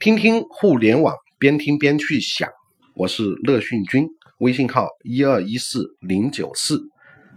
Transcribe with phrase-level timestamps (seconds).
[0.00, 2.48] 听听互联网，边听边去想。
[2.94, 4.06] 我是乐讯君，
[4.38, 6.80] 微信号一二一四零九四。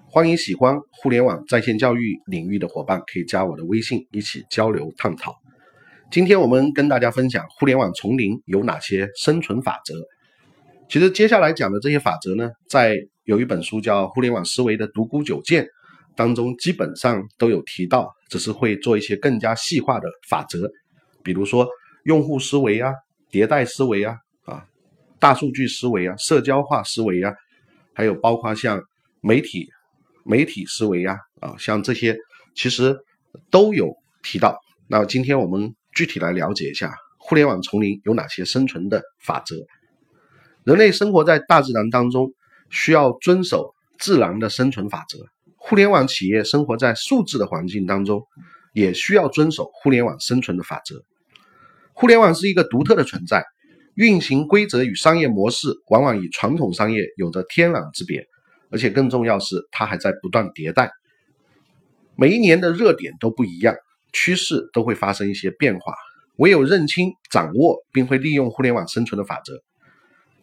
[0.08, 5.34] 欢迎喜欢互联网在线教育领域的伙伴可以加我的微信，一起交流探讨。
[6.12, 9.96] 今天我们跟大家分享互联网丛林有哪些生存法则。
[10.88, 15.64] 其实接下来讲的这些法则呢，在有一本书叫《互联网思维的独孤九剑》
[16.16, 20.70] 当中，基本上都有提到，只是会做一些更加细化的法则，
[21.24, 21.68] 比如说。
[22.04, 22.94] 用户思维啊，
[23.32, 24.66] 迭代思维啊，啊，
[25.20, 27.34] 大数据思维啊，社交化思维啊，
[27.94, 28.82] 还有包括像
[29.22, 29.70] 媒体
[30.24, 32.18] 媒体思维啊，啊，像这些
[32.56, 32.98] 其实
[33.50, 33.94] 都有
[34.24, 34.60] 提到。
[34.88, 39.56] 那今天我们具体来了解一下互联网丛林有哪些生存的法则。
[40.64, 42.34] 人类生活在大自然当中，
[42.70, 45.20] 需要遵守自然的生存法则。
[45.56, 48.24] 互联网企业生活在数字的环境当中，
[48.74, 50.96] 也需要遵守互联网生存的法则。
[52.02, 53.46] 互联网是一个独特的存在，
[53.94, 58.26] 运行规则与商业模式往往与传统商业有着天壤之别，
[58.72, 60.90] 而且更重要是它还在不断迭代。
[62.16, 63.76] 每一年的热点都不一样，
[64.14, 65.94] 趋势都会发生一些变化。
[66.38, 69.62] 唯有认清、掌握并会利用互联网生存的法则，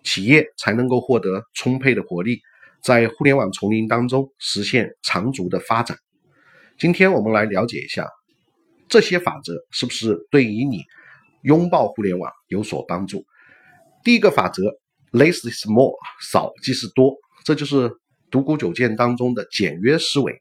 [0.04, 2.40] 企业才能够获得充沛的活力，
[2.84, 5.98] 在互联网丛林当中实现长足的发展。
[6.78, 8.06] 今天我们来了解一下
[8.88, 10.84] 这些法则是不是对于你。
[11.42, 13.24] 拥抱互联网有所帮助。
[14.04, 14.62] 第一个法则
[15.12, 17.90] ，less is more，少即是多，这就是
[18.30, 20.40] 独孤九剑当中的简约思维。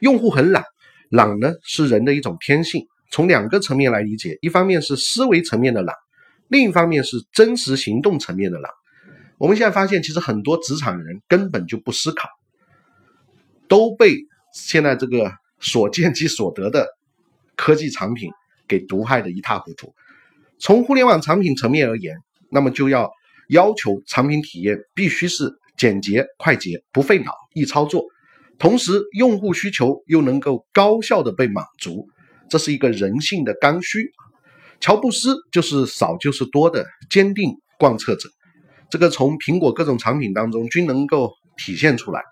[0.00, 0.64] 用户很懒，
[1.10, 2.86] 懒呢是人的一种天性。
[3.10, 5.94] 从两个层面来理解，一方面是思维层面的懒，
[6.48, 8.72] 另一方面是真实行动层面的懒。
[9.38, 12.28] 我们现在发现，其实很多职场人根本就不思考，
[13.68, 14.16] 都被
[14.54, 16.86] 现在这个所见即所得的
[17.54, 18.30] 科技产品
[18.66, 19.94] 给毒害的一塌糊涂。
[20.62, 22.14] 从互联网产品层面而言，
[22.48, 23.10] 那么就要
[23.48, 28.04] 要求产品体验必须是简洁快捷、不费脑、易操作，
[28.60, 32.06] 同时用户需求又能够高效的被满足，
[32.48, 34.12] 这是一个人性的刚需。
[34.78, 38.28] 乔布斯就是少就是多的坚定贯彻者，
[38.88, 42.22] 这个从苹果各种产品当中均能够体现出来。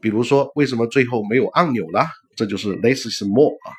[0.00, 2.06] 比如说，为什么最后没有按钮了？
[2.36, 3.74] 这就是 less is more 啊，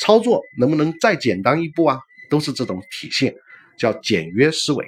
[0.00, 1.98] 操作能不能再简单一步啊？
[2.30, 3.34] 都是这种体现，
[3.76, 4.86] 叫简约思维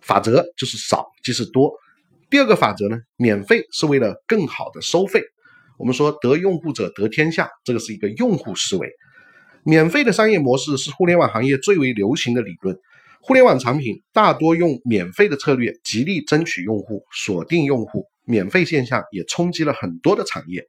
[0.00, 1.72] 法则，就是少即是多。
[2.30, 5.22] 第二个法则呢，免费是为了更好的收费。
[5.78, 8.88] 我们说得用户者得天下，这个是一个用户思维。
[9.64, 12.78] 免费的商业模式是互联网行业最为流行的理论。
[13.20, 18.06] 互联网产品大多用免费的策略，极力争取用户，锁定用户。
[18.24, 20.66] 免费现象也冲击了很多的产业。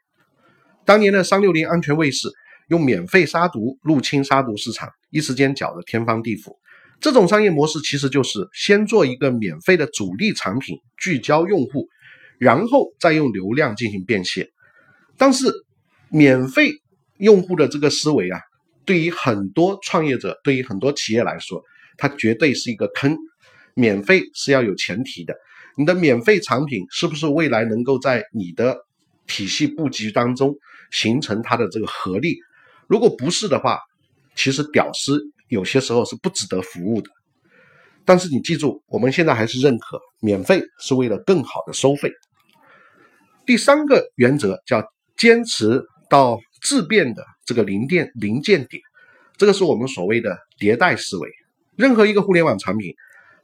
[0.86, 2.30] 当年的三六零安全卫士。
[2.68, 6.58] 用免费杀毒入侵杀毒市场，一时间搅得天翻地覆。
[7.00, 11.88] 这种商业模式其实就是先做一个免费的主力产品，聚焦用户，
[12.38, 14.48] 然后再用流量进行变现。
[15.18, 15.52] 但是，
[16.10, 16.72] 免费
[17.18, 18.40] 用户的这个思维啊，
[18.86, 21.62] 对于很多创业者，对于很多企业来说，
[21.98, 23.18] 它绝对是一个坑。
[23.76, 25.36] 免费是要有前提的，
[25.76, 28.78] 你的免费产品是不是未来能够在你的
[29.26, 30.56] 体系布局当中
[30.92, 32.38] 形成它的这个合力？
[32.88, 33.80] 如果不是的话，
[34.36, 37.10] 其实屌丝有些时候是不值得服务的。
[38.06, 42.12] 但是你记住，我们现在还是认可免费是为了更好的收费。
[43.46, 44.84] 第三个原则叫
[45.18, 48.82] 坚持到质变的这个零件零件点，
[49.38, 51.30] 这个是我们所谓的迭代思维。
[51.76, 52.94] 任何一个互联网产品，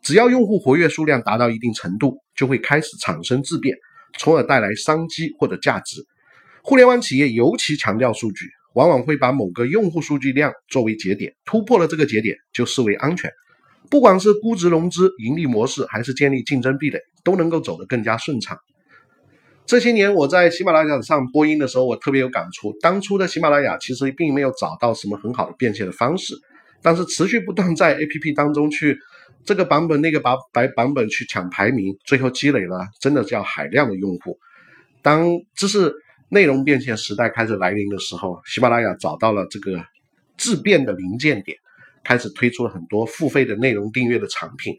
[0.02, 3.78] 只要用户活跃数量达到一定程度，就会开始产生质变，
[4.18, 6.06] 从而带来商机或者价值。
[6.62, 8.46] 互联网企业尤其强调数据。
[8.74, 13.32] 往往会把某个用户数据量作为节点，突破了这个节点就视为安全。
[13.90, 18.58] 不管是估值、融资、盈利模式，还是建立竞争壁垒，都能够走得更加顺畅。
[19.66, 22.76] 这些年我在喜马拉雅上播音的时候，我特别有感触。
[22.80, 26.36] 当初的喜马拉雅其实并没有找到什么很好的变现的方式，
[26.84, 28.98] 但是持续不断在 APP 当中去
[29.44, 34.38] 这个版本那个版白版本去抢排名，最后积累了真的叫海量的用户。
[35.02, 35.94] 当这是。
[36.30, 39.84] 内容变现时代开始来临的时候，喜马拉雅找到了这个
[40.38, 41.58] 质变的临界点，
[42.04, 44.76] 开始推出了很多付费的内容订阅的产品。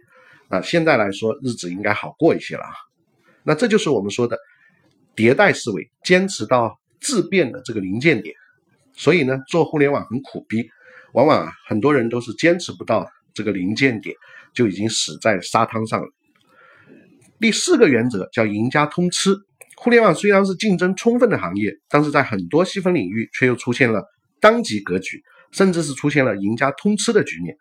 [0.49, 2.73] 啊，现在来说日子应该好过一些了啊。
[3.43, 4.39] 那这就是我们说的
[5.17, 8.35] 迭代思维，坚持到质变的这个临界点。
[8.93, 10.69] 所以呢，做互联网很苦逼，
[11.15, 14.15] 往往很多人都是坚持不到这个临界点，
[14.55, 16.09] 就已经死在沙滩上了。
[17.41, 19.35] 第四个原则叫赢家通吃。
[19.83, 24.05] 互联网虽然是竞争充分的行业，但是在很多细分领域却又出现了
[24.39, 25.23] 单极格局，
[25.53, 27.57] 甚至是出现了赢家通吃的局面。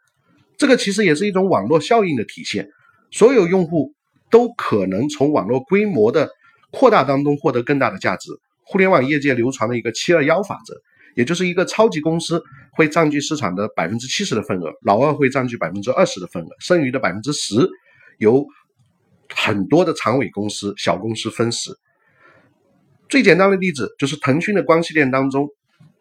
[0.57, 2.67] 这个其实也是一种网络效应的体现，
[3.09, 3.93] 所有用户
[4.29, 6.29] 都可能从网络规模的
[6.71, 8.31] 扩大当中获得更大的价值。
[8.63, 10.73] 互联网业界流传的一个七二幺法则，
[11.15, 12.43] 也就是一个超级公司
[12.73, 17.65] 会占据市场的百分之七十的份额，老二会占据百分之二十的份额，剩余的百分之十
[18.17, 18.45] 由
[19.33, 21.71] 很多的长尾公司、小公司分食。
[23.09, 25.49] 最简单的例子就是腾讯的关系链当中，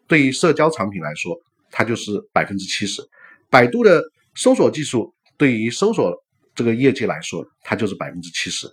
[0.07, 1.35] 对于社交产品来说，
[1.71, 3.01] 它就是百分之七十；
[3.49, 4.03] 百度的
[4.35, 6.15] 搜索技术对于搜索
[6.53, 8.67] 这个业界来说，它就是百分之七十。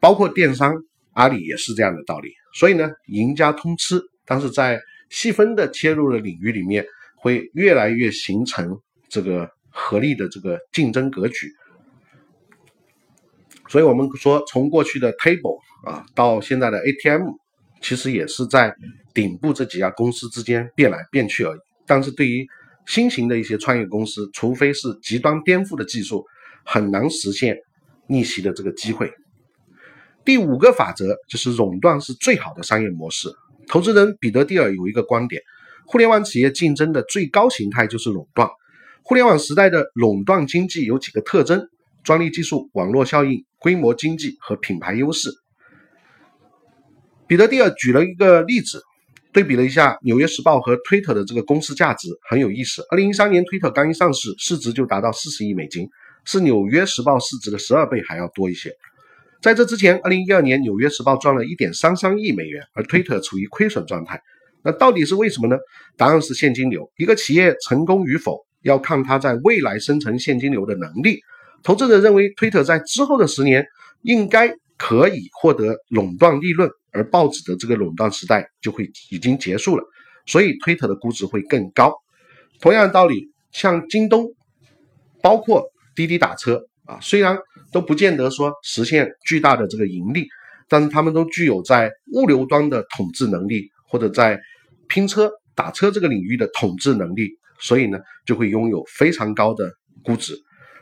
[0.00, 0.74] 包括电商，
[1.12, 2.30] 阿里也是这样的道理。
[2.54, 6.86] 所以呢，赢家通吃，但是在细分的切入的领域里面，
[7.16, 11.52] 会越来越形成这个合力的这个竞争格局。
[13.68, 17.28] 所以我们说，从过去的 Table 啊，到现在的 ATM，
[17.82, 18.74] 其实也是在
[19.12, 21.58] 顶部这几家公司之间变来变去而已。
[21.86, 22.46] 但是对于
[22.86, 26.24] 新型的一些创业公司，除非是极端颠覆的技术，
[26.64, 27.58] 很难实现
[28.06, 29.12] 逆袭的这个机会。
[30.24, 33.28] 第五个法则就是垄断是最好的商业模式。
[33.66, 35.42] 投资人彼得蒂尔有一个观点：
[35.86, 38.48] 互联网企业竞争的最高形态就是垄断。
[39.02, 41.68] 互联网时代的垄断经济有几个特征。
[42.04, 45.30] 专利技术、网络效应、规模经济和品牌优势。
[47.26, 48.82] 彼得蒂尔举了一个例子，
[49.32, 52.82] 对比了一下《纽约时报》和 Twitter 的这个公司价值，很有意思。
[52.90, 55.86] 二零一三年，Twitter 刚一上市，市值就达到四十亿美金，
[56.24, 58.72] 是《纽约时报》市值的十二倍还要多一些。
[59.42, 64.20] 在这之前，二零一二年，《纽约时报》赚了一点三三亿美元，而 Twitter 处于亏损状态。
[64.64, 65.56] 那到底是为什么呢？
[65.96, 66.90] 答案是现金流。
[66.96, 71.20] 一个企业成功与否，要看它在未来生成现金流的能力。
[71.62, 73.66] 投资者认为，Twitter 在之后的十年
[74.02, 79.84] 应该可以获得垄断利润，而报纸的这个垄断时代就会已经结束了，
[80.26, 81.94] 所以 Twitter 的估值会更高。
[82.60, 84.34] 同样的道理，像京东，
[85.22, 85.64] 包括
[85.94, 87.36] 滴滴打车啊，虽然
[87.72, 90.26] 都不见得说实现巨大的这个盈利，
[90.68, 94.40] 但是他们都具有在物流端的统治能力，或者在
[94.88, 99.70] 拼车打车这个领域的统治能力，所以呢，就会拥有非常高的
[100.02, 100.34] 估值。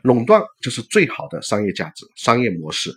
[0.02, 2.90] 垄断就是最好的商业价值、商业模式。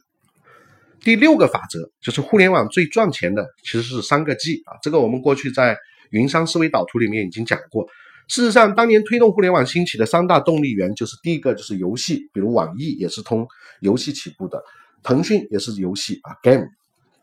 [1.02, 5.78] 第六个法则就是互联网最赚钱的其实是三个 G 啊，这个我们过去在
[6.12, 7.88] 云商思维导图里面已经讲过。
[8.28, 13.48] 事实上，当年推动互联网兴起的三大动力源就是第一个就是游戏，比如网易也是从
[13.80, 14.62] 游戏起步的，
[15.02, 16.68] 腾讯也是游戏啊，Game，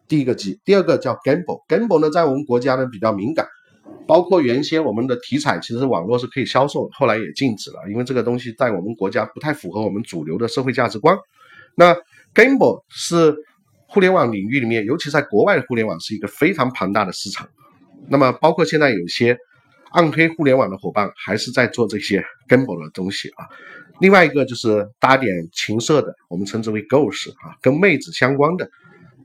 [0.09, 0.59] 第一个 G。
[0.65, 3.47] 第二个叫 Gamble，Gamble 呢在我们国家呢比较敏感。
[4.07, 11.17] 包括原先我们的题材，其实网络是可以销售，后来也禁止了，因为这个东西在我们国家不太符合我们主流的社会价值观。
[11.75, 11.95] 那
[12.35, 13.35] Gamble 是
[13.89, 17.49] 互联网领域里面，尤其在国外的互联网是一个非常庞大的市场。
[18.09, 19.37] 那么包括现在有一些
[19.91, 23.47] 暗黑互联网的伙伴，还是在做这些 Gamble 的东西啊。
[24.01, 28.69] 另外一个就是搭点情色的，我们称之为 Ghost 啊，跟妹子相关的。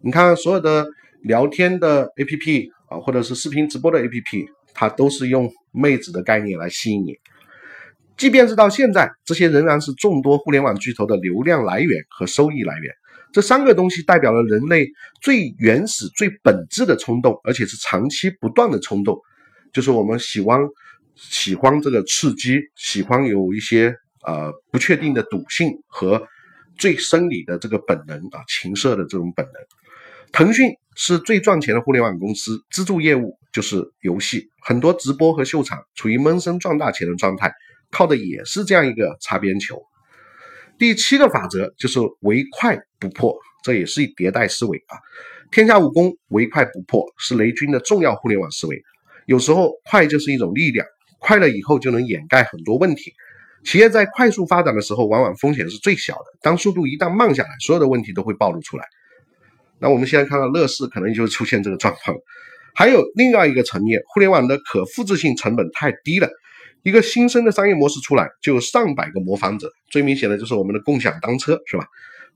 [0.01, 0.87] 你看所有的
[1.23, 4.45] 聊天的 APP 啊，或者是视频直播的 APP。
[4.73, 7.13] 它都是用妹子的概念来吸引你，
[8.15, 12.89] 即便是到现在，这些仍然是众多互联网巨头的流量来源和收益来源。
[13.33, 14.87] 这三个东西代表了人类
[15.21, 19.19] 最原始、最本质的冲动，而且是长期不断的冲动，
[19.73, 20.57] 就是我们喜欢
[21.15, 23.93] 喜欢这个刺激，喜欢有一些
[24.25, 26.25] 呃不确定的赌性和
[26.77, 29.53] 最生理的这个本能啊，情色的这种本能。
[30.31, 37.51] 腾讯是最赚钱的互联网公司，支柱业务就是游戏，很多直播和秀场处于闷声赚大钱的状态，
[37.91, 39.81] 靠的也是这样一个擦边球。
[40.77, 44.97] 第七个法则就是唯快不破，这也是一迭代思维啊。
[45.51, 48.81] 天下武功唯快不破是雷军的重要互联网思维。
[49.25, 50.87] 有时候快就是一种力量，
[51.19, 53.13] 快了以后就能掩盖很多问题。
[53.65, 58.85] 企业在快速发展的时候，往往风险是最小的，当速度一旦慢下来，所有的问题都会暴露出来。
[59.81, 62.15] 那我们现在看到乐视可能就会出现这个状况，
[62.75, 66.29] 还有另外一个层面，互联网的可复制性成本太低了，
[66.83, 71.85] 一个新生的商业模式出来就有上百个模仿者，最明显的就是我们的共享单车，是吧？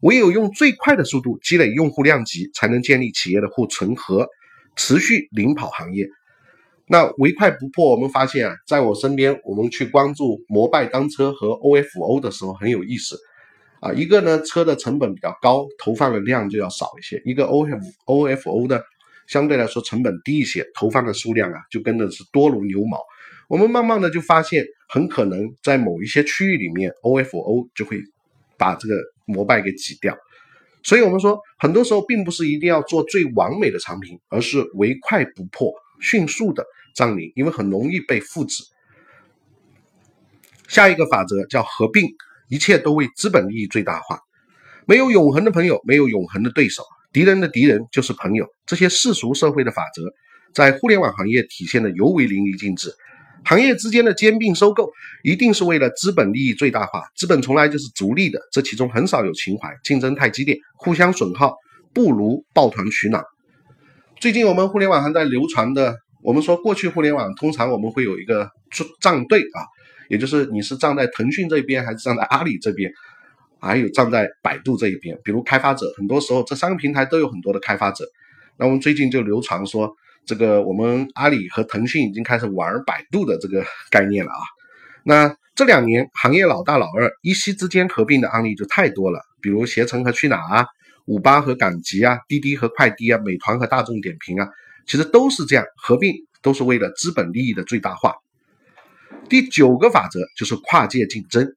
[0.02, 4.28] 唯有用最快的速度积累用户量级，才能建立企业的护城河，
[4.76, 6.08] 持续领跑行业。
[6.88, 13.18] 那唯快不破，我们发现啊，在我身边，我们去关注摩拜单车和 OFO 的时候很有意思。
[13.86, 18.84] 啊，一个呢，车的成本比较高，投放的量就要少一些；一个 O F O F O 的，
[19.28, 23.00] 相对来说成本低一些，投放的数量啊，就跟的是多如牛毛。
[23.48, 28.02] 我们慢慢的就发现，很可能在某一些区域里面，O F O 就会
[28.58, 30.18] 把这个摩拜给挤掉。
[30.82, 36.66] 所以，我们说，很多时候并不是一定要做最完美的产品，而是唯快不破，迅速的
[36.96, 38.64] 占领，因为很容易被复制。
[40.68, 42.08] 下一个法则叫合并，
[42.50, 44.20] 一切都为资本利益最大化。
[44.86, 48.46] 没有永恒的朋友，没有永恒的对手，敌人的敌人就是朋友。
[48.66, 50.04] 这些世俗社会的法则，
[50.54, 52.92] 在互联网行业体现的尤为淋漓尽致。
[53.44, 54.92] 行业之间的兼并收购，
[55.24, 57.04] 一定是为了资本利益最大化。
[57.16, 59.70] 资本从来就是逐利的，这其中很少有情怀。
[59.84, 61.54] 竞争太激烈，互相损耗，
[61.94, 63.24] 不如抱团取暖。
[64.20, 68.50] 最近我们互联网还在流传的，我们说过去互联网通常我们会有一个
[69.00, 69.62] 站队啊，
[70.10, 72.92] 也就是你是站在腾讯这边还是站在阿里这边，
[73.60, 75.18] 还有站在百度这一边。
[75.24, 78.06] 比如开发者，很多时候这三个平台都有很多的开发者。
[78.58, 79.96] 那我们最近就流传说。
[80.28, 84.42] 这个我们阿里和腾讯已经开始玩百度的这个概念了啊。
[85.04, 90.66] 那这两年行业老大老二一夕之间合并的案例就太多了，比如携程和去哪儿啊，
[91.06, 94.50] 五八和赶集啊，滴滴和快滴啊，美团和大众点评啊，
[94.88, 98.16] 其实都是这样合并，都是为了资本利益的最大化。
[99.30, 101.48] 第九个法则就是跨界竞争，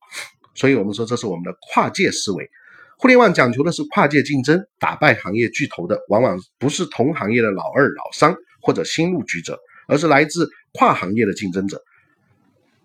[0.54, 2.48] 所以我们说这是我们的跨界思维。
[2.96, 8.34] 互联网讲求的是跨界竞争，打败行业巨头的往往不是同行业的老二老三。
[8.60, 9.56] 或者新入局者，
[9.86, 11.80] 而是来自跨行业的竞争者。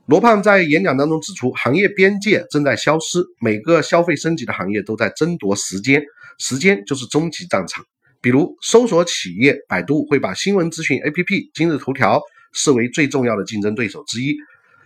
[0.05, 6.01] 罗胖在演讲当中指出，行业边界正在消失，每个消费升级的行业都在争夺时间，
[6.37, 7.83] 时间就是终极战场。
[8.21, 12.21] 比如搜索企业，百度会把新闻资讯 APP 今日头条
[12.53, 14.37] 视为最重要的竞争对手之一，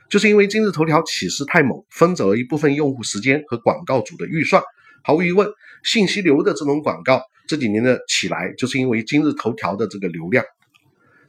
[0.09, 4.61] 就是因为今日头条起势太猛，分走了一部分用户时间和广告主的预算。
[5.03, 5.47] 毫无疑问，
[5.83, 10.43] 信息流的这种广告这几年的起来，就是因为今日头条的这个流量。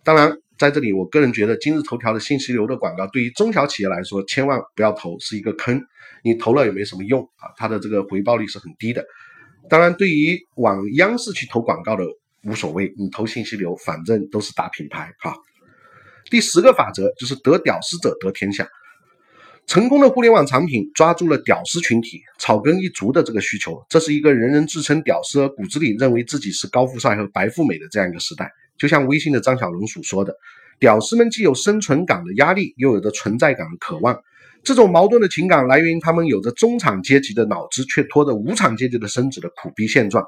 [0.02, 5.80] 当然，在这里，我个人觉得今日头条的信息流的广告对于中小企业来说，千万不要投，是一个坑。
[6.24, 9.04] 你投了也没什么用啊，它的这个回报率是很低的。
[9.68, 12.04] 当然，对于往央视去投广告的
[12.44, 15.34] 无所谓，你投信息流，反正都是大品牌哈。
[16.30, 18.68] 第十个法则就是得屌丝者得天下。
[19.66, 28.50] 成功的互联网产品抓住了屌丝群体草根一族的这个需求，这是一个人人自称屌丝，而骨子里认为自己是高富帅和白富美的这样一个时代。
[28.78, 30.34] 就像微信的张小龙所说的，
[30.78, 34.18] 屌丝们既有生存感的压力，又有着存在感的渴望。
[34.64, 40.24] 这种矛盾的情感来源于他们有着中产阶级的脑子，却拖着无产阶级的身子的苦逼现状。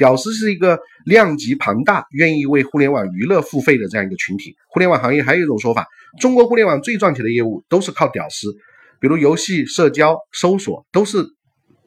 [0.00, 4.56] 屌丝是一个量级庞大、愿意为互联网娱乐付费的这样一个群体。
[4.70, 5.86] 互联网行业还有一种说法，
[6.18, 8.50] 中国互联网最赚钱的业务都是靠屌丝，
[8.98, 11.22] 比如游戏、社交、搜索，都是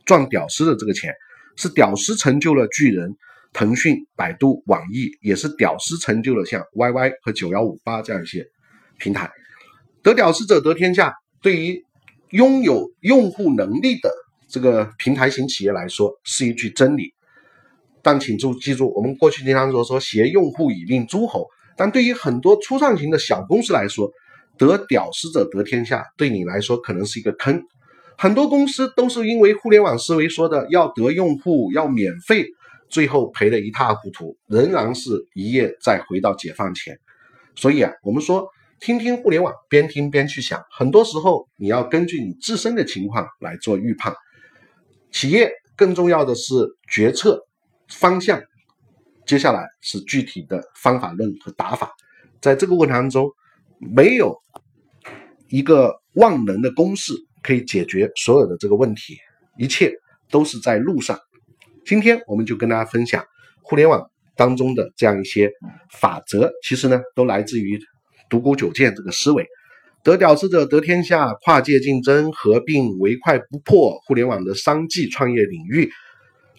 [0.06, 1.12] 赚屌丝的这个钱，
[1.56, 3.16] 是屌丝成就了巨人。
[3.52, 8.44] 腾讯、百度、网易也是屌丝成就了像 YY 和九幺五八这样一些
[8.98, 9.32] 平台，
[10.02, 11.14] 得屌丝者得天下。
[11.40, 11.84] 对于
[12.32, 14.12] 拥有用户能力的
[14.50, 17.14] 这个平台型企业来说是一句真理，
[18.04, 24.12] 但请注记住，我们过去经常说说携用户以令诸侯，但对于很多初创型的小公司来说，
[24.58, 27.64] 得屌丝者得天下，对你来说可能是一个坑。
[28.18, 32.46] 很多公司都是因为互联网思维说的要得用户要免费。
[32.90, 36.96] 最后赔得一塌糊涂，仍然是一夜再回到解放前。
[37.56, 38.48] 所以啊，我们说
[38.80, 40.62] 听听互联网，边听边去想。
[40.70, 44.14] 很多时候你要根据你自身的情况来做预判。
[45.12, 46.54] 企业更重要的是
[46.88, 47.42] 决策
[47.94, 48.42] 方向，
[49.26, 51.92] 接下来是具体的方法论和打法。
[52.42, 53.32] 在这个过程当中，
[53.80, 54.36] 没有
[55.48, 59.18] 一个万能的公式可以解决所有的这个问题，
[59.58, 59.94] 一切
[60.30, 61.18] 都是在路上。
[61.86, 63.24] 今天我们就跟大家分享
[63.62, 65.52] 互联网当中的这样一些
[65.92, 67.80] 法则，其实呢都来自于
[68.30, 69.46] 独孤九剑这个思维：
[70.04, 74.00] 得屌丝者得天下，跨界竞争，合并唯快不破。
[74.06, 75.90] 互联网的商机创业领域，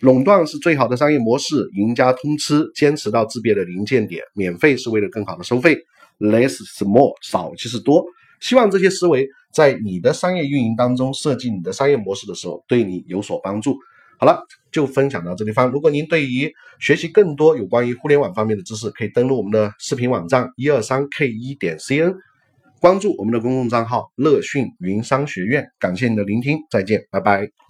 [0.04, 5.78] 垄断是最好的商业模式，赢家通吃，坚持到自别的临界点，免费是为了更好的收费
[6.18, 8.04] ，less is more，少即是多。
[8.38, 13.78] 希望这些思维在你的商业运营当中设计你的商业模式的时候，对你有所帮助。
[14.18, 15.70] 好了，就分享到这地方。
[15.70, 22.14] 如果您对于学习更多有关于互联网方面的知识，可以登录我们的视频网站一二三 K 一点 CN，
[22.78, 25.66] 关注我们的公共账号乐讯云商学院。
[25.78, 27.63] 感谢你的聆听，再见，拜拜。